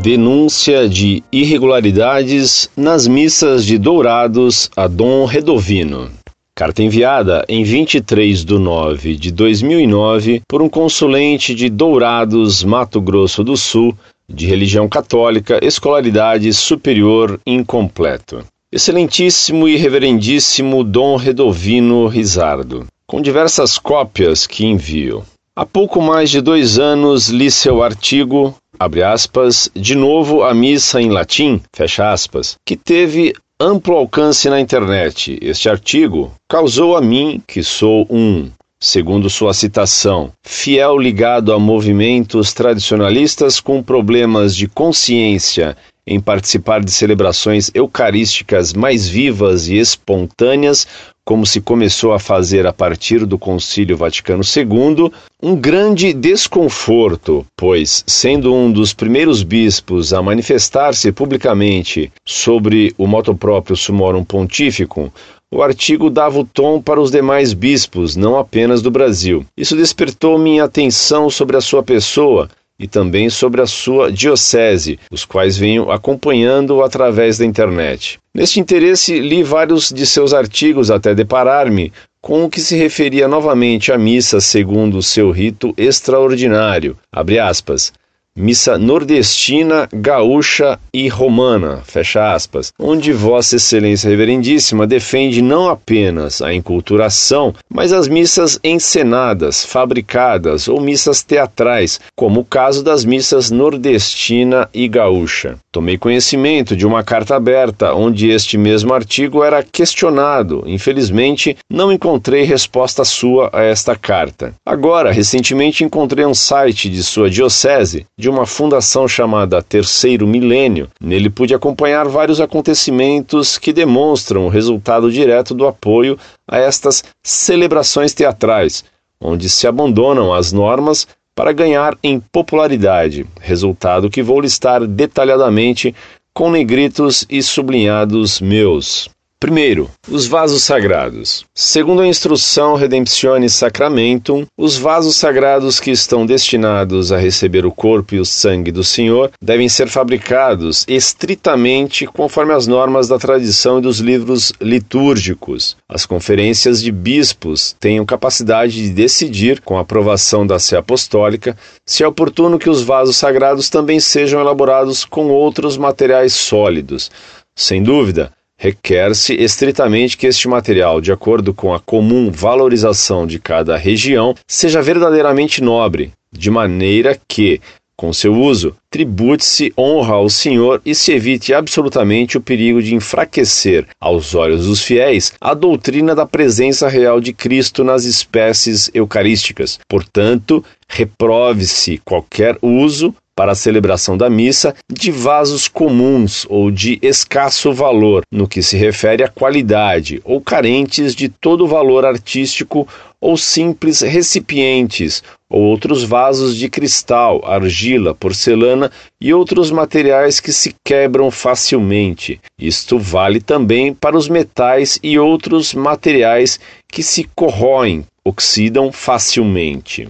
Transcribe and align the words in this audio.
denúncia 0.00 0.88
de 0.88 1.22
irregularidades 1.30 2.70
nas 2.74 3.06
missas 3.06 3.66
de 3.66 3.76
Dourados 3.76 4.70
a 4.74 4.86
Dom 4.86 5.26
Redovino. 5.26 6.10
Carta 6.54 6.82
enviada 6.82 7.44
em 7.46 7.62
23 7.62 8.42
de 8.42 8.58
9 8.58 9.16
de 9.16 9.30
2009 9.30 10.40
por 10.48 10.62
um 10.62 10.70
consulente 10.70 11.54
de 11.54 11.68
Dourados, 11.68 12.64
Mato 12.64 12.98
Grosso 12.98 13.44
do 13.44 13.58
Sul, 13.58 13.94
de 14.26 14.46
religião 14.46 14.88
católica, 14.88 15.60
escolaridade 15.62 16.50
superior 16.54 17.38
incompleto. 17.46 18.42
Excelentíssimo 18.72 19.68
e 19.68 19.76
reverendíssimo 19.76 20.82
Dom 20.82 21.16
Redovino 21.16 22.06
Rizardo, 22.06 22.86
com 23.06 23.20
diversas 23.20 23.78
cópias 23.78 24.46
que 24.46 24.64
envio. 24.64 25.24
Há 25.56 25.66
pouco 25.66 26.00
mais 26.00 26.30
de 26.30 26.40
dois 26.40 26.78
anos 26.78 27.28
li 27.28 27.50
seu 27.50 27.82
artigo, 27.82 28.54
abre 28.78 29.02
aspas, 29.02 29.68
de 29.74 29.96
novo 29.96 30.44
a 30.44 30.54
missa 30.54 31.02
em 31.02 31.10
latim, 31.10 31.60
fecha 31.74 32.12
aspas, 32.12 32.56
que 32.64 32.76
teve 32.76 33.34
amplo 33.60 33.96
alcance 33.96 34.48
na 34.48 34.60
internet. 34.60 35.38
Este 35.42 35.68
artigo 35.68 36.32
causou 36.48 36.96
a 36.96 37.00
mim, 37.00 37.42
que 37.46 37.64
sou 37.64 38.06
um, 38.08 38.48
segundo 38.80 39.28
sua 39.28 39.52
citação, 39.52 40.32
fiel 40.46 40.96
ligado 40.96 41.52
a 41.52 41.58
movimentos 41.58 42.52
tradicionalistas 42.52 43.58
com 43.60 43.82
problemas 43.82 44.56
de 44.56 44.68
consciência 44.68 45.76
em 46.06 46.18
participar 46.18 46.82
de 46.82 46.90
celebrações 46.90 47.70
eucarísticas 47.74 48.72
mais 48.72 49.06
vivas 49.06 49.68
e 49.68 49.76
espontâneas, 49.76 50.86
como 51.24 51.46
se 51.46 51.60
começou 51.60 52.12
a 52.12 52.18
fazer 52.18 52.66
a 52.66 52.72
partir 52.72 53.24
do 53.24 53.38
Concílio 53.38 53.96
Vaticano 53.96 54.42
II, 54.42 55.12
um 55.42 55.54
grande 55.54 56.12
desconforto, 56.12 57.46
pois, 57.56 58.02
sendo 58.06 58.54
um 58.54 58.70
dos 58.70 58.92
primeiros 58.92 59.42
bispos 59.42 60.12
a 60.12 60.22
manifestar-se 60.22 61.12
publicamente 61.12 62.12
sobre 62.24 62.94
o 62.98 63.06
moto 63.06 63.34
próprio 63.34 63.76
Sumorum 63.76 64.24
Pontificum, 64.24 65.10
o 65.52 65.62
artigo 65.62 66.08
dava 66.08 66.38
o 66.38 66.44
tom 66.44 66.80
para 66.80 67.00
os 67.00 67.10
demais 67.10 67.52
bispos, 67.52 68.14
não 68.14 68.38
apenas 68.38 68.80
do 68.82 68.90
Brasil. 68.90 69.44
Isso 69.56 69.76
despertou 69.76 70.38
minha 70.38 70.62
atenção 70.62 71.28
sobre 71.28 71.56
a 71.56 71.60
sua 71.60 71.82
pessoa, 71.82 72.48
e 72.80 72.88
também 72.88 73.28
sobre 73.28 73.60
a 73.60 73.66
sua 73.66 74.10
diocese, 74.10 74.98
os 75.12 75.26
quais 75.26 75.58
venho 75.58 75.90
acompanhando 75.90 76.82
através 76.82 77.36
da 77.36 77.44
internet. 77.44 78.18
Neste 78.34 78.58
interesse, 78.58 79.20
li 79.20 79.42
vários 79.42 79.90
de 79.90 80.06
seus 80.06 80.32
artigos 80.32 80.90
até 80.90 81.14
deparar-me 81.14 81.92
com 82.22 82.44
o 82.44 82.50
que 82.50 82.60
se 82.60 82.76
referia 82.76 83.28
novamente 83.28 83.92
à 83.92 83.98
missa 83.98 84.40
segundo 84.40 84.96
o 84.98 85.02
seu 85.02 85.30
rito 85.30 85.74
extraordinário, 85.76 86.96
aspas, 87.42 87.92
missa 88.36 88.78
nordestina, 88.78 89.88
gaúcha 89.92 90.78
e 90.94 91.08
romana, 91.08 91.82
fecha 91.84 92.32
aspas, 92.32 92.72
onde 92.78 93.12
Vossa 93.12 93.56
Excelência 93.56 94.08
Reverendíssima 94.08 94.86
defende 94.86 95.42
não 95.42 95.68
apenas 95.68 96.40
a 96.40 96.54
enculturação, 96.54 97.52
mas 97.68 97.92
as 97.92 98.06
missas 98.06 98.58
encenadas, 98.62 99.64
fabricadas 99.64 100.68
ou 100.68 100.80
missas 100.80 101.22
teatrais, 101.22 102.00
como 102.16 102.40
o 102.40 102.44
caso 102.44 102.82
das 102.82 103.04
missas 103.04 103.50
nordestina 103.50 104.68
e 104.72 104.86
gaúcha. 104.86 105.58
Tomei 105.72 105.96
conhecimento 105.96 106.74
de 106.76 106.86
uma 106.86 107.04
carta 107.04 107.36
aberta 107.36 107.94
onde 107.94 108.28
este 108.28 108.58
mesmo 108.58 108.92
artigo 108.92 109.44
era 109.44 109.62
questionado. 109.62 110.64
Infelizmente, 110.66 111.56
não 111.70 111.92
encontrei 111.92 112.42
resposta 112.42 113.04
sua 113.04 113.50
a 113.52 113.62
esta 113.62 113.94
carta. 113.94 114.52
Agora, 114.66 115.12
recentemente 115.12 115.84
encontrei 115.84 116.26
um 116.26 116.34
site 116.34 116.90
de 116.90 117.04
sua 117.04 117.30
diocese 117.30 118.04
de 118.20 118.28
uma 118.28 118.44
fundação 118.44 119.08
chamada 119.08 119.62
Terceiro 119.62 120.26
Milênio. 120.26 120.88
Nele 121.00 121.30
pude 121.30 121.54
acompanhar 121.54 122.06
vários 122.06 122.40
acontecimentos 122.40 123.56
que 123.56 123.72
demonstram 123.72 124.44
o 124.44 124.50
resultado 124.50 125.10
direto 125.10 125.54
do 125.54 125.66
apoio 125.66 126.18
a 126.46 126.58
estas 126.58 127.02
celebrações 127.22 128.12
teatrais, 128.12 128.84
onde 129.18 129.48
se 129.48 129.66
abandonam 129.66 130.34
as 130.34 130.52
normas 130.52 131.08
para 131.34 131.52
ganhar 131.52 131.96
em 132.02 132.20
popularidade, 132.20 133.26
resultado 133.40 134.10
que 134.10 134.22
vou 134.22 134.38
listar 134.38 134.86
detalhadamente 134.86 135.94
com 136.34 136.50
negritos 136.50 137.24
e 137.30 137.42
sublinhados 137.42 138.40
meus. 138.40 139.08
Primeiro, 139.40 139.90
os 140.06 140.26
vasos 140.26 140.62
sagrados. 140.62 141.46
Segundo 141.54 142.02
a 142.02 142.06
instrução 142.06 142.74
Redemptione 142.74 143.48
Sacramentum, 143.48 144.44
os 144.54 144.76
vasos 144.76 145.16
sagrados 145.16 145.80
que 145.80 145.90
estão 145.90 146.26
destinados 146.26 147.10
a 147.10 147.16
receber 147.16 147.64
o 147.64 147.72
corpo 147.72 148.14
e 148.14 148.20
o 148.20 148.24
sangue 148.26 148.70
do 148.70 148.84
Senhor 148.84 149.30
devem 149.40 149.66
ser 149.66 149.88
fabricados 149.88 150.84
estritamente 150.86 152.04
conforme 152.06 152.52
as 152.52 152.66
normas 152.66 153.08
da 153.08 153.18
tradição 153.18 153.78
e 153.78 153.82
dos 153.82 153.98
livros 153.98 154.52
litúrgicos. 154.60 155.74
As 155.88 156.04
conferências 156.04 156.82
de 156.82 156.92
bispos 156.92 157.74
têm 157.80 158.04
capacidade 158.04 158.74
de 158.74 158.90
decidir, 158.90 159.62
com 159.62 159.78
aprovação 159.78 160.46
da 160.46 160.58
Sé 160.58 160.76
Apostólica, 160.76 161.56
se 161.86 162.04
é 162.04 162.06
oportuno 162.06 162.58
que 162.58 162.68
os 162.68 162.82
vasos 162.82 163.16
sagrados 163.16 163.70
também 163.70 164.00
sejam 164.00 164.38
elaborados 164.38 165.02
com 165.02 165.28
outros 165.28 165.78
materiais 165.78 166.34
sólidos. 166.34 167.10
Sem 167.56 167.82
dúvida, 167.82 168.30
requer-se 168.60 169.32
estritamente 169.34 170.18
que 170.18 170.26
este 170.26 170.46
material, 170.46 171.00
de 171.00 171.10
acordo 171.10 171.54
com 171.54 171.72
a 171.72 171.80
comum 171.80 172.30
valorização 172.30 173.26
de 173.26 173.38
cada 173.38 173.74
região, 173.78 174.34
seja 174.46 174.82
verdadeiramente 174.82 175.62
nobre, 175.62 176.12
de 176.30 176.50
maneira 176.50 177.18
que, 177.26 177.58
com 177.96 178.12
seu 178.12 178.34
uso, 178.34 178.76
tribute-se 178.90 179.72
honra 179.78 180.16
ao 180.16 180.28
Senhor 180.28 180.82
e 180.84 180.94
se 180.94 181.10
evite 181.10 181.54
absolutamente 181.54 182.36
o 182.36 182.40
perigo 182.40 182.82
de 182.82 182.94
enfraquecer, 182.94 183.86
aos 183.98 184.34
olhos 184.34 184.66
dos 184.66 184.82
fiéis, 184.82 185.32
a 185.40 185.54
doutrina 185.54 186.14
da 186.14 186.26
presença 186.26 186.86
real 186.86 187.18
de 187.18 187.32
Cristo 187.32 187.82
nas 187.82 188.04
espécies 188.04 188.90
eucarísticas. 188.92 189.78
Portanto, 189.88 190.62
reprove-se 190.86 191.96
qualquer 192.04 192.58
uso 192.60 193.14
para 193.40 193.52
a 193.52 193.54
celebração 193.54 194.18
da 194.18 194.28
missa 194.28 194.74
de 194.86 195.10
vasos 195.10 195.66
comuns 195.66 196.44
ou 196.46 196.70
de 196.70 196.98
escasso 197.00 197.72
valor, 197.72 198.20
no 198.30 198.46
que 198.46 198.60
se 198.60 198.76
refere 198.76 199.24
à 199.24 199.28
qualidade, 199.28 200.20
ou 200.24 200.42
carentes 200.42 201.14
de 201.14 201.30
todo 201.30 201.66
valor 201.66 202.04
artístico 202.04 202.86
ou 203.18 203.38
simples 203.38 204.02
recipientes, 204.02 205.22
ou 205.48 205.62
outros 205.62 206.04
vasos 206.04 206.54
de 206.54 206.68
cristal, 206.68 207.40
argila, 207.42 208.14
porcelana 208.14 208.92
e 209.18 209.32
outros 209.32 209.70
materiais 209.70 210.38
que 210.38 210.52
se 210.52 210.76
quebram 210.84 211.30
facilmente. 211.30 212.38
Isto 212.58 212.98
vale 212.98 213.40
também 213.40 213.94
para 213.94 214.18
os 214.18 214.28
metais 214.28 214.98
e 215.02 215.18
outros 215.18 215.72
materiais 215.72 216.60
que 216.86 217.02
se 217.02 217.24
corroem, 217.34 218.04
oxidam 218.22 218.92
facilmente. 218.92 220.06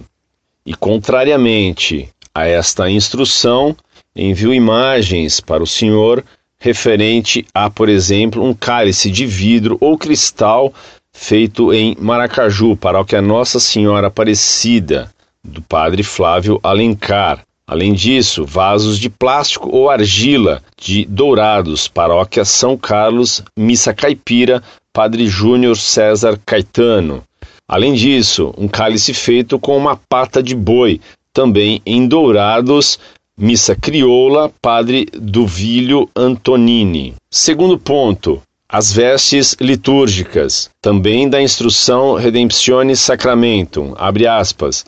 E 0.65 0.75
contrariamente 0.75 2.09
a 2.33 2.47
esta 2.47 2.89
instrução, 2.89 3.75
envio 4.15 4.53
imagens 4.53 5.39
para 5.39 5.63
o 5.63 5.67
senhor 5.67 6.23
referente 6.59 7.45
a, 7.53 7.69
por 7.69 7.89
exemplo, 7.89 8.43
um 8.43 8.53
cálice 8.53 9.09
de 9.09 9.25
vidro 9.25 9.77
ou 9.81 9.97
cristal 9.97 10.73
feito 11.11 11.73
em 11.73 11.95
Maracaju, 11.99 12.77
paróquia 12.77 13.21
Nossa 13.21 13.59
Senhora 13.59 14.07
Aparecida, 14.07 15.11
do 15.43 15.61
padre 15.61 16.03
Flávio 16.03 16.59
Alencar. 16.63 17.43
Além 17.67 17.93
disso, 17.93 18.45
vasos 18.45 18.99
de 18.99 19.09
plástico 19.09 19.69
ou 19.71 19.89
argila 19.89 20.61
de 20.77 21.05
Dourados, 21.05 21.87
paróquia 21.87 22.43
São 22.43 22.77
Carlos, 22.77 23.43
missa 23.57 23.93
caipira, 23.93 24.61
padre 24.93 25.25
Júnior 25.27 25.77
César 25.77 26.39
Caetano. 26.45 27.23
Além 27.67 27.93
disso, 27.93 28.53
um 28.57 28.67
cálice 28.67 29.13
feito 29.13 29.57
com 29.57 29.77
uma 29.77 29.95
pata 29.95 30.43
de 30.43 30.53
boi, 30.53 30.99
também 31.33 31.81
em 31.85 32.07
Dourados, 32.07 32.99
missa 33.37 33.75
crioula, 33.75 34.51
padre 34.61 35.07
Duvílio 35.13 36.09
Antonini. 36.15 37.15
Segundo 37.29 37.77
ponto, 37.77 38.41
as 38.69 38.93
vestes 38.93 39.55
litúrgicas, 39.59 40.69
também 40.81 41.29
da 41.29 41.41
instrução 41.41 42.15
Redemptione 42.15 42.95
Sacramentum, 42.95 43.93
abre 43.97 44.27
aspas, 44.27 44.85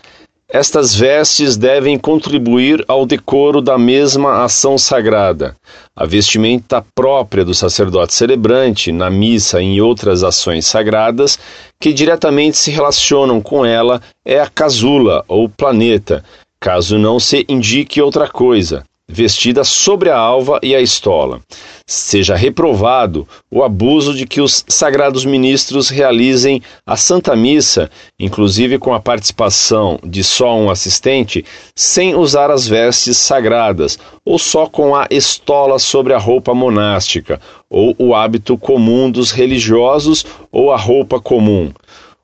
estas 0.50 0.94
vestes 0.94 1.58
devem 1.58 1.98
contribuir 1.98 2.84
ao 2.88 3.06
decoro 3.06 3.62
da 3.62 3.78
mesma 3.78 4.44
ação 4.44 4.78
sagrada. 4.78 5.56
A 5.96 6.06
vestimenta 6.06 6.86
própria 6.94 7.46
do 7.46 7.54
sacerdote 7.54 8.14
celebrante, 8.14 8.92
na 8.92 9.10
missa 9.10 9.62
e 9.62 9.66
em 9.66 9.82
outras 9.82 10.24
ações 10.24 10.68
sagradas, 10.68 11.40
que 11.80 11.94
diretamente 11.94 12.58
se 12.58 12.72
relacionam 12.72 13.42
com 13.42 13.66
ela, 13.66 14.02
é 14.26 14.40
a 14.40 14.48
casula 14.48 15.24
ou 15.28 15.50
planeta, 15.50 16.24
caso 16.60 16.98
não 16.98 17.20
se 17.20 17.46
indique 17.50 18.02
outra 18.02 18.28
coisa. 18.28 18.84
Vestida 19.08 19.64
sobre 19.64 20.10
a 20.10 20.18
alva 20.18 20.60
e 20.64 20.74
a 20.74 20.82
estola. 20.82 21.42
Seja 21.86 22.36
reprovado 22.36 23.28
o 23.52 23.62
abuso 23.62 24.14
de 24.14 24.26
que 24.26 24.40
os 24.40 24.64
sagrados 24.68 25.26
ministros 25.26 25.90
realizem 25.90 26.62
a 26.86 26.96
Santa 26.96 27.36
Missa, 27.36 27.92
inclusive 28.18 28.80
com 28.80 28.94
a 28.94 29.02
participação 29.02 30.00
de 30.04 30.24
só 30.24 30.56
um 30.56 30.70
assistente, 30.70 31.44
sem 31.76 32.16
usar 32.16 32.50
as 32.50 32.66
vestes 32.66 33.18
sagradas, 33.18 34.00
ou 34.24 34.40
só 34.40 34.68
com 34.68 34.96
a 34.96 35.06
estola 35.10 35.78
sobre 35.80 36.14
a 36.14 36.18
roupa 36.18 36.54
monástica, 36.54 37.42
ou 37.70 37.94
o 38.00 38.16
hábito 38.16 38.58
comum 38.58 39.12
dos 39.12 39.32
religiosos 39.32 40.26
ou 40.52 40.72
a 40.72 40.78
roupa 40.78 41.20
comum. 41.20 41.72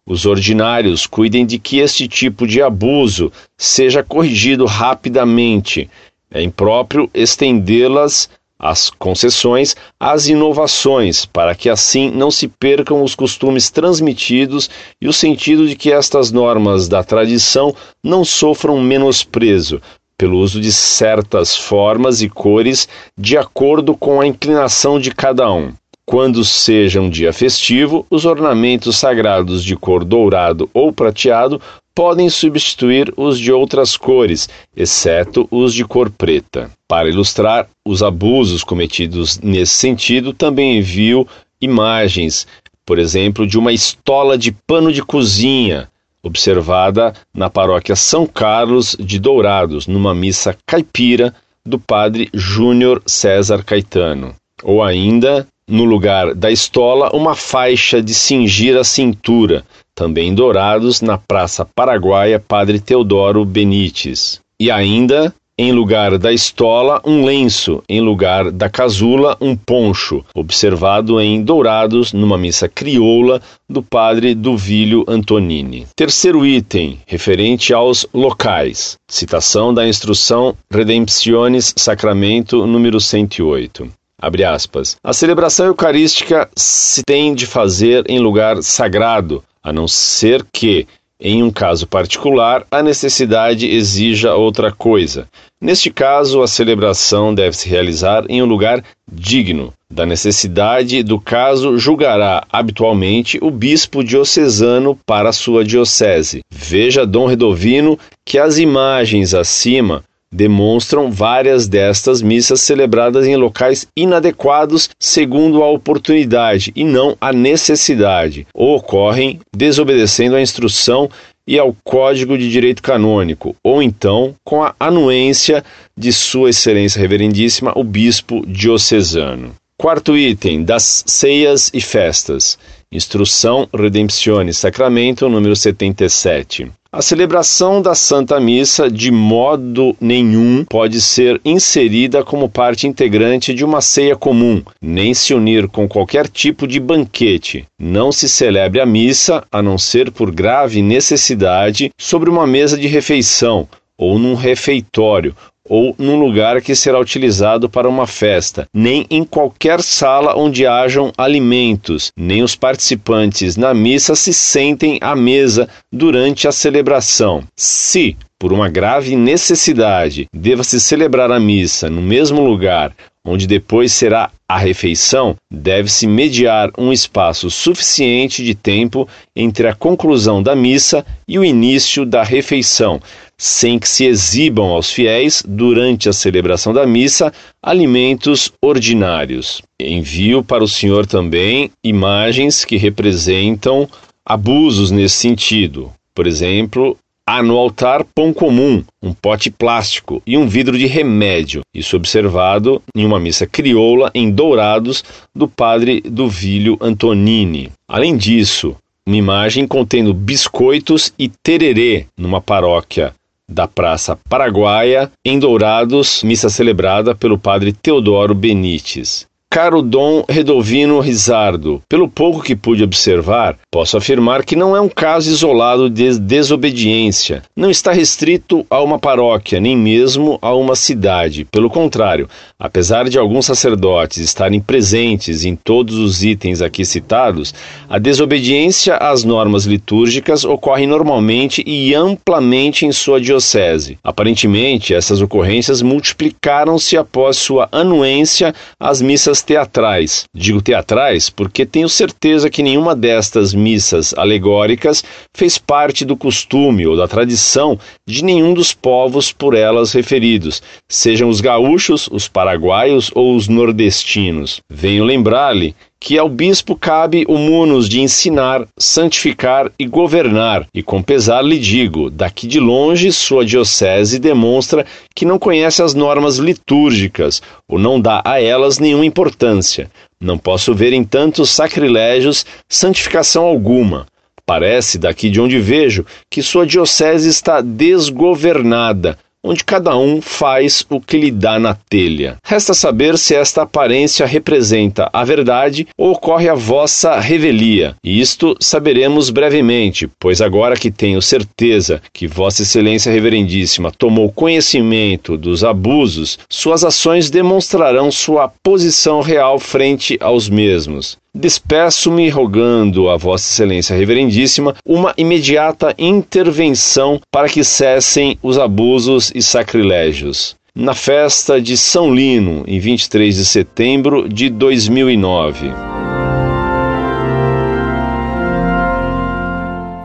Os 0.05 0.25
ordinários 0.25 1.05
cuidem 1.05 1.45
de 1.45 1.59
que 1.59 1.77
este 1.77 2.07
tipo 2.07 2.47
de 2.47 2.63
abuso 2.63 3.31
seja 3.55 4.01
corrigido 4.01 4.65
rapidamente 4.65 5.87
é 6.31 6.41
impróprio 6.41 7.09
estendê-las, 7.13 8.29
as 8.59 8.89
concessões, 8.89 9.75
às 9.97 10.27
inovações, 10.27 11.25
para 11.25 11.55
que 11.55 11.69
assim 11.69 12.11
não 12.11 12.29
se 12.29 12.47
percam 12.47 13.01
os 13.01 13.15
costumes 13.15 13.69
transmitidos 13.69 14.69
e 15.01 15.07
o 15.07 15.13
sentido 15.13 15.67
de 15.67 15.75
que 15.75 15.91
estas 15.91 16.29
normas 16.29 16.87
da 16.87 17.01
tradição 17.01 17.73
não 18.03 18.25
sofram 18.25 18.81
menosprezo, 18.81 19.81
pelo 20.17 20.37
uso 20.39 20.59
de 20.59 20.73
certas 20.73 21.55
formas 21.55 22.21
e 22.21 22.27
cores 22.27 22.89
de 23.17 23.37
acordo 23.37 23.95
com 23.95 24.19
a 24.19 24.27
inclinação 24.27 24.99
de 24.99 25.11
cada 25.11 25.49
um. 25.49 25.71
Quando 26.05 26.43
seja 26.43 26.99
um 26.99 27.09
dia 27.09 27.31
festivo, 27.31 28.05
os 28.09 28.25
ornamentos 28.25 28.97
sagrados 28.97 29.63
de 29.63 29.75
cor 29.77 30.03
dourado 30.03 30.69
ou 30.73 30.91
prateado 30.91 31.61
podem 31.93 32.29
substituir 32.29 33.13
os 33.17 33.39
de 33.39 33.51
outras 33.51 33.97
cores, 33.97 34.47
exceto 34.75 35.47
os 35.51 35.73
de 35.73 35.83
cor 35.83 36.09
preta. 36.09 36.71
Para 36.87 37.09
ilustrar 37.09 37.67
os 37.85 38.01
abusos 38.01 38.63
cometidos 38.63 39.39
nesse 39.39 39.73
sentido, 39.73 40.33
também 40.33 40.77
envio 40.77 41.27
imagens, 41.61 42.47
por 42.85 42.97
exemplo, 42.97 43.45
de 43.45 43.57
uma 43.57 43.71
estola 43.73 44.37
de 44.37 44.51
pano 44.51 44.91
de 44.91 45.03
cozinha, 45.03 45.89
observada 46.23 47.13
na 47.33 47.49
paróquia 47.49 47.95
São 47.95 48.25
Carlos 48.25 48.95
de 48.99 49.19
Dourados, 49.19 49.87
numa 49.87 50.13
missa 50.13 50.57
caipira 50.65 51.33
do 51.65 51.79
padre 51.79 52.29
Júnior 52.33 53.01
César 53.05 53.63
Caetano. 53.63 54.35
Ou 54.63 54.83
ainda, 54.83 55.47
no 55.67 55.85
lugar 55.85 56.33
da 56.33 56.51
estola, 56.51 57.15
uma 57.15 57.35
faixa 57.35 58.01
de 58.01 58.13
cingir 58.13 58.75
a 58.77 58.83
cintura, 58.83 59.63
também 59.99 60.33
dourados, 60.33 61.01
na 61.01 61.17
Praça 61.17 61.65
Paraguaia 61.65 62.39
Padre 62.39 62.79
Teodoro 62.79 63.43
Benites. 63.43 64.39
E 64.57 64.71
ainda, 64.71 65.35
em 65.57 65.73
lugar 65.73 66.17
da 66.17 66.31
estola, 66.31 67.01
um 67.03 67.25
lenço, 67.25 67.83
em 67.89 67.99
lugar 67.99 68.49
da 68.49 68.69
casula, 68.69 69.35
um 69.41 69.57
poncho, 69.57 70.23
observado 70.33 71.19
em 71.19 71.43
dourados 71.43 72.13
numa 72.13 72.37
missa 72.37 72.69
crioula 72.69 73.41
do 73.69 73.83
padre 73.83 74.33
Duvílio 74.33 75.03
Antonini. 75.05 75.85
Terceiro 75.93 76.45
item, 76.45 76.99
referente 77.05 77.73
aos 77.73 78.07
locais. 78.13 78.95
Citação 79.05 79.73
da 79.73 79.85
instrução 79.85 80.55
Redemptionis 80.71 81.73
Sacramento 81.75 82.65
número 82.65 83.01
108. 83.01 83.99
Abre 84.21 84.43
aspas. 84.43 84.97
A 85.01 85.13
celebração 85.13 85.65
eucarística 85.65 86.49
se 86.55 87.01
tem 87.05 87.33
de 87.33 87.45
fazer 87.45 88.03
em 88.09 88.19
lugar 88.19 88.61
sagrado, 88.61 89.41
a 89.63 89.73
não 89.73 89.87
ser 89.87 90.45
que, 90.51 90.87
em 91.19 91.43
um 91.43 91.51
caso 91.51 91.85
particular, 91.85 92.65
a 92.71 92.81
necessidade 92.81 93.67
exija 93.67 94.35
outra 94.35 94.71
coisa. 94.71 95.27
Neste 95.61 95.91
caso, 95.91 96.41
a 96.41 96.47
celebração 96.47 97.33
deve 97.33 97.57
se 97.57 97.67
realizar 97.67 98.23
em 98.29 98.41
um 98.41 98.45
lugar 98.45 98.83
digno. 99.11 99.73
Da 99.91 100.05
necessidade 100.05 101.03
do 101.03 101.19
caso, 101.19 101.77
julgará 101.77 102.45
habitualmente 102.49 103.37
o 103.41 103.51
bispo 103.51 104.03
diocesano 104.03 104.97
para 105.05 105.33
sua 105.33 105.65
diocese. 105.65 106.41
Veja 106.49 107.05
Dom 107.05 107.25
Redovino 107.25 107.99
que 108.23 108.37
as 108.37 108.57
imagens 108.57 109.33
acima 109.33 110.03
demonstram 110.31 111.11
várias 111.11 111.67
destas 111.67 112.21
missas 112.21 112.61
celebradas 112.61 113.25
em 113.25 113.35
locais 113.35 113.87
inadequados 113.95 114.89
segundo 114.99 115.63
a 115.63 115.69
oportunidade 115.69 116.71
e 116.75 116.83
não 116.83 117.17
a 117.19 117.33
necessidade, 117.33 118.45
ou 118.53 118.77
ocorrem 118.77 119.39
desobedecendo 119.55 120.35
à 120.35 120.41
instrução 120.41 121.09
e 121.47 121.57
ao 121.57 121.75
Código 121.83 122.37
de 122.37 122.47
Direito 122.47 122.83
Canônico, 122.83 123.55
ou 123.63 123.81
então 123.81 124.35
com 124.43 124.61
a 124.63 124.75
anuência 124.79 125.63
de 125.97 126.13
Sua 126.13 126.51
Excelência 126.51 127.01
Reverendíssima, 127.01 127.73
o 127.75 127.83
Bispo 127.83 128.45
Diocesano. 128.45 129.55
Quarto 129.75 130.15
item, 130.15 130.63
das 130.63 131.03
ceias 131.07 131.71
e 131.73 131.79
festas. 131.79 132.59
Instrução 132.91 133.67
Redemptione 133.73 134.53
Sacramento, 134.53 135.29
número 135.29 135.55
77. 135.55 136.69
A 136.91 137.03
celebração 137.03 137.83
da 137.83 137.93
Santa 137.93 138.39
Missa, 138.39 138.89
de 138.89 139.11
modo 139.11 139.95
nenhum, 140.01 140.65
pode 140.65 140.99
ser 140.99 141.39
inserida 141.45 142.23
como 142.23 142.49
parte 142.49 142.87
integrante 142.87 143.53
de 143.53 143.63
uma 143.63 143.79
ceia 143.79 144.15
comum, 144.15 144.63
nem 144.81 145.13
se 145.13 145.31
unir 145.35 145.67
com 145.67 145.87
qualquer 145.87 146.27
tipo 146.27 146.67
de 146.67 146.79
banquete. 146.79 147.67
Não 147.79 148.11
se 148.11 148.27
celebre 148.27 148.81
a 148.81 148.87
missa, 148.87 149.43
a 149.51 149.61
não 149.61 149.77
ser 149.77 150.11
por 150.11 150.31
grave 150.31 150.81
necessidade, 150.81 151.91
sobre 151.95 152.27
uma 152.27 152.47
mesa 152.47 152.75
de 152.75 152.87
refeição 152.87 153.67
ou 153.95 154.17
num 154.17 154.33
refeitório, 154.33 155.35
ou 155.69 155.95
num 155.99 156.19
lugar 156.19 156.61
que 156.61 156.75
será 156.75 156.99
utilizado 156.99 157.69
para 157.69 157.87
uma 157.87 158.07
festa, 158.07 158.67
nem 158.73 159.05
em 159.09 159.23
qualquer 159.23 159.83
sala 159.83 160.35
onde 160.35 160.65
hajam 160.65 161.13
alimentos, 161.15 162.11
nem 162.17 162.41
os 162.41 162.55
participantes 162.55 163.55
na 163.55 163.73
missa 163.73 164.15
se 164.15 164.33
sentem 164.33 164.97
à 164.99 165.15
mesa 165.15 165.69
durante 165.91 166.47
a 166.47 166.51
celebração. 166.51 167.43
Se, 167.55 168.17
por 168.39 168.51
uma 168.51 168.67
grave 168.67 169.15
necessidade, 169.15 170.25
deva-se 170.33 170.79
celebrar 170.79 171.31
a 171.31 171.39
missa 171.39 171.89
no 171.89 172.01
mesmo 172.01 172.43
lugar 172.43 172.91
onde 173.23 173.45
depois 173.45 173.91
será 173.91 174.31
a 174.47 174.57
refeição, 174.57 175.35
deve-se 175.51 176.07
mediar 176.07 176.71
um 176.77 176.91
espaço 176.91 177.49
suficiente 177.49 178.43
de 178.43 178.55
tempo 178.55 179.07
entre 179.35 179.67
a 179.67 179.75
conclusão 179.75 180.41
da 180.41 180.55
missa 180.55 181.05
e 181.27 181.37
o 181.37 181.45
início 181.45 182.05
da 182.05 182.23
refeição, 182.23 182.99
sem 183.41 183.79
que 183.79 183.87
se 183.87 184.03
exibam 184.03 184.65
aos 184.65 184.91
fiéis, 184.91 185.41
durante 185.47 186.09
a 186.09 186.13
celebração 186.13 186.73
da 186.73 186.85
missa, 186.85 187.31
alimentos 187.63 188.51
ordinários. 188.61 189.61
Envio 189.79 190.43
para 190.43 190.61
o 190.61 190.67
senhor 190.67 191.07
também 191.07 191.71
imagens 191.81 192.65
que 192.65 192.75
representam 192.75 193.87
abusos 194.25 194.91
nesse 194.91 195.15
sentido. 195.15 195.89
Por 196.13 196.27
exemplo, 196.27 196.97
há 197.25 197.41
no 197.41 197.55
altar 197.55 198.03
pão 198.03 198.33
comum, 198.33 198.83
um 199.01 199.13
pote 199.13 199.49
plástico 199.49 200.21
e 200.27 200.37
um 200.37 200.45
vidro 200.45 200.77
de 200.77 200.85
remédio. 200.85 201.61
Isso 201.73 201.95
observado 201.95 202.81
em 202.93 203.05
uma 203.05 203.21
missa 203.21 203.47
crioula 203.47 204.11
em 204.13 204.29
Dourados 204.29 205.01
do 205.33 205.47
padre 205.47 206.01
Duvílio 206.01 206.77
Antonini. 206.81 207.71
Além 207.87 208.17
disso, 208.17 208.75
uma 209.07 209.15
imagem 209.15 209.65
contendo 209.65 210.13
biscoitos 210.13 211.13
e 211.17 211.29
tererê 211.41 212.05
numa 212.17 212.41
paróquia 212.41 213.13
da 213.49 213.67
Praça 213.67 214.17
Paraguaia, 214.29 215.11
em 215.25 215.39
Dourados, 215.39 216.21
missa 216.23 216.49
celebrada 216.49 217.15
pelo 217.15 217.39
padre 217.39 217.73
Teodoro 217.73 218.35
Benites. 218.35 219.28
Caro 219.51 219.81
Dom 219.81 220.23
Redovino 220.29 220.99
Rizardo, 220.99 221.81
pelo 221.89 222.07
pouco 222.07 222.43
que 222.43 222.55
pude 222.55 222.83
observar, 222.83 223.57
posso 223.71 223.97
afirmar 223.97 224.45
que 224.45 224.55
não 224.55 224.75
é 224.75 224.79
um 224.79 224.87
caso 224.87 225.27
isolado 225.27 225.89
de 225.89 226.19
desobediência. 226.19 227.41
Não 227.55 227.71
está 227.71 227.91
restrito 227.91 228.63
a 228.69 228.79
uma 228.79 228.99
paróquia, 228.99 229.59
nem 229.59 229.75
mesmo 229.75 230.37
a 230.39 230.53
uma 230.53 230.75
cidade. 230.75 231.45
Pelo 231.45 231.67
contrário, 231.67 232.29
apesar 232.59 233.09
de 233.09 233.17
alguns 233.17 233.47
sacerdotes 233.47 234.19
estarem 234.19 234.59
presentes 234.59 235.43
em 235.43 235.55
todos 235.55 235.95
os 235.97 236.23
itens 236.23 236.61
aqui 236.61 236.85
citados, 236.85 237.51
a 237.89 237.97
desobediência 237.97 238.97
às 238.97 239.23
normas 239.23 239.65
litúrgicas 239.65 240.45
ocorre 240.45 240.85
normalmente 240.85 241.63
e 241.65 241.95
amplamente 241.95 242.85
em 242.85 242.91
sua 242.91 243.19
diocese. 243.19 243.97
Aparentemente, 244.03 244.93
essas 244.93 245.23
ocorrências 245.23 245.81
multiplicaram-se 245.81 246.95
após 246.95 247.37
sua 247.37 247.67
anuência 247.71 248.53
às 248.79 249.01
missas 249.01 249.38
missas 249.39 249.43
teatrais. 249.43 250.23
Digo 250.33 250.61
teatrais 250.61 251.29
porque 251.29 251.65
tenho 251.65 251.89
certeza 251.89 252.49
que 252.49 252.63
nenhuma 252.63 252.95
destas 252.95 253.53
missas 253.53 254.13
alegóricas 254.13 255.03
fez 255.35 255.57
parte 255.57 256.05
do 256.05 256.17
costume 256.17 256.85
ou 256.85 256.97
da 256.97 257.07
tradição 257.07 257.79
de 258.05 258.23
nenhum 258.23 258.53
dos 258.53 258.73
povos 258.73 259.31
por 259.31 259.55
elas 259.55 259.93
referidos, 259.93 260.61
sejam 260.87 261.29
os 261.29 261.41
gaúchos, 261.41 262.09
os 262.11 262.27
paraguaios 262.27 263.11
ou 263.13 263.35
os 263.35 263.47
nordestinos. 263.47 264.59
Venho 264.69 265.03
lembrar-lhe 265.03 265.75
que 265.99 266.17
ao 266.17 266.29
bispo 266.29 266.75
cabe 266.75 267.25
o 267.27 267.37
munus 267.37 267.89
de 267.89 267.99
ensinar, 267.99 268.65
santificar 268.77 269.69
e 269.77 269.85
governar, 269.85 270.65
e 270.73 270.81
com 270.81 271.03
pesar 271.03 271.43
lhe 271.43 271.59
digo, 271.59 272.09
daqui 272.09 272.47
de 272.47 272.59
longe 272.59 273.11
sua 273.11 273.45
diocese 273.45 274.17
demonstra 274.17 274.85
que 275.13 275.25
não 275.25 275.37
conhece 275.37 275.83
as 275.83 275.93
normas 275.93 276.37
litúrgicas, 276.37 277.41
ou 277.67 277.77
não 277.77 277.99
dá 277.99 278.21
a 278.23 278.41
elas 278.41 278.79
nenhuma 278.79 279.05
importância. 279.05 279.91
Não 280.21 280.37
posso 280.37 280.73
ver 280.73 280.93
em 280.93 281.03
tantos 281.03 281.49
sacrilégios 281.49 282.45
santificação 282.67 283.43
alguma. 283.43 284.07
Parece, 284.45 284.97
daqui 284.97 285.29
de 285.29 285.39
onde 285.39 285.59
vejo, 285.59 286.05
que 286.29 286.41
sua 286.41 286.65
diocese 286.65 287.29
está 287.29 287.61
desgovernada, 287.61 289.17
onde 289.49 289.63
cada 289.63 289.97
um 289.97 290.21
faz 290.21 290.85
o 290.91 291.01
que 291.01 291.17
lhe 291.17 291.31
dá 291.31 291.57
na 291.57 291.73
telha. 291.73 292.37
Resta 292.43 292.75
saber 292.75 293.17
se 293.17 293.33
esta 293.33 293.63
aparência 293.63 294.27
representa 294.27 295.09
a 295.11 295.23
verdade 295.23 295.87
ou 295.97 296.11
ocorre 296.11 296.47
a 296.47 296.53
vossa 296.53 297.19
revelia. 297.19 297.95
Isto 298.03 298.55
saberemos 298.59 299.31
brevemente, 299.31 300.07
pois 300.19 300.39
agora 300.39 300.75
que 300.75 300.91
tenho 300.91 301.19
certeza 301.19 301.99
que 302.13 302.27
Vossa 302.27 302.61
Excelência 302.61 303.11
Reverendíssima 303.11 303.91
tomou 303.91 304.31
conhecimento 304.31 305.35
dos 305.35 305.63
abusos, 305.63 306.37
suas 306.47 306.83
ações 306.83 307.31
demonstrarão 307.31 308.11
sua 308.11 308.51
posição 308.61 309.21
real 309.21 309.57
frente 309.57 310.15
aos 310.21 310.47
mesmos. 310.47 311.17
Despeço-me 311.33 312.27
rogando 312.27 313.07
a 313.07 313.15
Vossa 313.15 313.45
Excelência 313.45 313.95
Reverendíssima 313.95 314.73
uma 314.83 315.13
imediata 315.15 315.93
intervenção 315.95 317.21
para 317.31 317.47
que 317.47 317.63
cessem 317.63 318.37
os 318.41 318.57
abusos 318.57 319.31
e 319.35 319.41
sacrilégios. 319.41 320.55
Na 320.75 320.95
festa 320.95 321.61
de 321.61 321.77
São 321.77 322.13
Lino, 322.13 322.63
em 322.65 322.79
23 322.79 323.35
de 323.35 323.45
setembro 323.45 324.27
de 324.27 324.49
2009. 324.49 325.71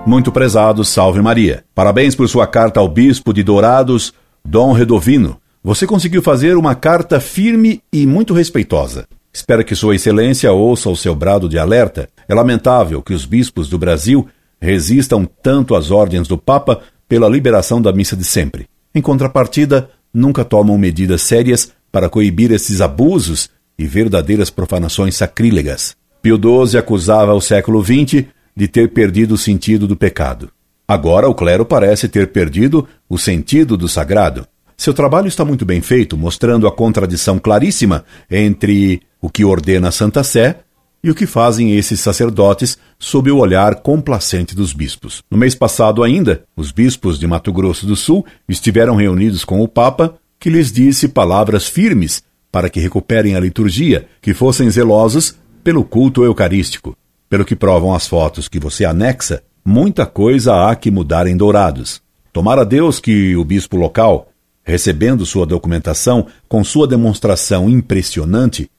Muito 0.07 0.31
prezado, 0.31 0.85
salve 0.85 1.23
Maria. 1.23 1.65
Parabéns 1.75 2.15
por 2.15 2.29
sua 2.29 2.47
carta 2.47 2.81
ao 2.81 2.89
bispo 2.89 3.33
de 3.33 3.43
Dourados, 3.43 4.13
Dom 4.45 4.73
Redovino. 4.73 5.39
Você 5.63 5.87
conseguiu 5.87 6.21
fazer 6.21 6.55
uma 6.59 6.75
carta 6.75 7.19
firme 7.19 7.81
e 7.91 8.07
muito 8.07 8.35
respeitosa. 8.35 9.07
Espero 9.35 9.65
que 9.65 9.75
Sua 9.75 9.97
Excelência 9.97 10.53
ouça 10.53 10.89
o 10.89 10.97
seu 10.97 11.13
brado 11.13 11.49
de 11.49 11.59
alerta. 11.59 12.09
É 12.29 12.35
lamentável 12.35 13.03
que 13.03 13.13
os 13.13 13.27
bispos 13.27 13.69
do 13.69 13.77
Brasil 13.77 14.29
resistam 14.61 15.29
tanto 15.43 15.75
às 15.75 15.91
ordens 15.91 16.29
do 16.29 16.39
Papa 16.39 16.83
pela 17.09 17.29
liberação 17.29 17.83
da 17.83 17.93
missa 17.93 18.17
de 18.17 18.23
sempre. 18.23 18.69
Em 18.95 19.03
contrapartida, 19.03 19.91
nunca 20.13 20.45
tomam 20.45 20.79
medidas 20.79 21.23
sérias 21.23 21.73
para 21.91 22.09
coibir 22.09 22.53
esses 22.53 22.81
abusos 22.81 23.51
e 23.77 23.89
verdadeiras 23.89 24.51
profanações 24.51 25.17
sacrílegas. 25.17 25.97
Pio 26.23 26.39
XII 26.39 26.79
acusava 26.79 27.35
o 27.35 27.41
século 27.41 27.85
XX 27.85 28.27
de 28.57 28.69
ter 28.69 28.93
perdido 28.93 29.35
o 29.35 29.39
sentido 29.39 29.89
do 29.89 29.97
pecado. 29.97 30.49
Agora 30.87 31.29
o 31.29 31.35
clero 31.35 31.65
parece 31.65 32.09
ter 32.09 32.29
perdido 32.29 32.87
o 33.09 33.19
sentido 33.19 33.77
do 33.77 33.89
sagrado. 33.89 34.47
Seu 34.77 34.93
trabalho 34.93 35.29
está 35.29 35.45
muito 35.45 35.65
bem 35.65 35.81
feito, 35.81 36.17
mostrando 36.17 36.67
a 36.67 36.73
contradição 36.73 37.39
claríssima 37.39 38.05
entre 38.31 39.03
o 39.21 39.31
que 39.31 39.45
ordena 39.45 39.89
a 39.89 39.93
Santa 39.93 40.23
Sé 40.25 40.61
e 41.03 41.11
o 41.11 41.15
que 41.15 41.27
fazem 41.27 41.77
esses 41.77 42.01
sacerdotes 42.01 42.79
sob 42.99 43.31
o 43.31 43.37
olhar 43.37 43.77
complacente 43.77 44.55
dos 44.55 44.73
bispos. 44.73 45.23
No 45.31 45.37
mês 45.37 45.55
passado 45.55 46.03
ainda, 46.03 46.45
os 46.57 46.73
bispos 46.73 47.19
de 47.19 47.27
Mato 47.27 47.53
Grosso 47.53 47.87
do 47.87 47.95
Sul 47.95 48.25
estiveram 48.49 48.97
reunidos 48.97 49.45
com 49.45 49.61
o 49.61 49.69
Papa, 49.69 50.15
que 50.41 50.49
lhes 50.49 50.73
disse 50.73 51.09
palavras 51.09 51.69
firmes 51.69 52.23
para 52.51 52.71
que 52.71 52.81
recuperem 52.81 53.37
a 53.37 53.41
liturgia, 53.41 54.07
que 54.23 54.33
fossem 54.33 54.71
zelosos 54.71 55.35
pelo 55.63 55.85
culto 55.85 56.25
eucarístico. 56.25 56.97
Pelo 57.29 57.45
que 57.45 57.57
provam 57.57 57.95
as 57.95 58.07
fotos 58.07 58.49
que 58.49 58.59
você 58.59 58.85
anexa, 58.85 59.43
muita 59.65 60.07
coisa 60.07 60.69
há 60.69 60.77
que 60.77 60.91
mudar 60.91 61.27
em 61.27 61.37
Dourados. 61.37 62.01
Tomara 62.33 62.65
Deus 62.65 63.01
que 63.01 63.37
o 63.37 63.45
bispo 63.45 63.77
local 63.77 64.29
recebendo 64.65 65.27
sua 65.27 65.47
documentação 65.47 66.27
com 66.49 66.65
sua 66.65 66.89
demonstração 66.89 67.69
impressionante, 67.69 68.71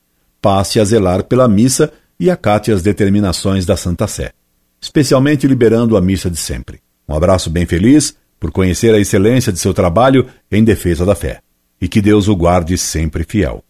passe 0.42 0.80
a 0.80 0.84
zelar 0.84 1.24
pela 1.24 1.48
missa 1.48 1.92
e 2.20 2.30
acate 2.30 2.72
as 2.72 2.82
determinações 2.82 3.66
da 3.66 3.78
Santa 3.78 4.08
Sé, 4.08 4.32
especialmente 4.82 5.48
liberando 5.48 5.96
a 5.96 6.02
missa 6.02 6.30
de 6.30 6.38
sempre. 6.38 6.80
Um 7.08 7.16
abraço 7.16 7.50
bem 7.50 7.66
feliz 7.66 8.16
por 8.40 8.52
conhecer 8.52 8.94
a 8.94 9.00
excelência 9.00 9.52
de 9.52 9.60
seu 9.60 9.74
trabalho 9.74 10.28
em 10.52 10.64
defesa 10.64 11.06
da 11.06 11.16
fé. 11.16 11.40
E 11.80 11.88
que 11.88 12.02
Deus 12.02 12.28
o 12.28 12.36
guarde 12.36 12.78
sempre 12.78 13.24
fiel. 13.24 13.64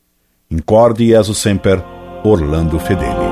Incorde 0.49 1.07
Jesus 1.07 1.39
Semper, 1.39 1.83
Orlando 2.23 2.79
Fedeli. 2.79 3.24